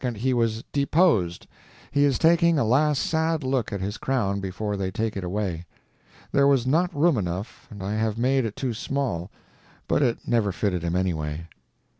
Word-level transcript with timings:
he 0.15 0.33
was 0.33 0.63
deposed. 0.73 1.45
He 1.91 2.05
is 2.05 2.17
taking 2.17 2.57
a 2.57 2.63
last 2.65 3.03
sad 3.03 3.43
look 3.43 3.71
at 3.71 3.81
his 3.81 3.99
crown 3.99 4.39
before 4.39 4.75
they 4.75 4.89
take 4.89 5.15
it 5.15 5.23
away. 5.23 5.67
There 6.31 6.47
was 6.47 6.65
not 6.65 6.91
room 6.95 7.19
enough 7.19 7.67
and 7.69 7.83
I 7.83 7.93
have 7.93 8.17
made 8.17 8.43
it 8.43 8.55
too 8.55 8.73
small; 8.73 9.29
but 9.87 10.01
it 10.01 10.27
never 10.27 10.51
fitted 10.51 10.81
him, 10.81 10.95
anyway. 10.95 11.45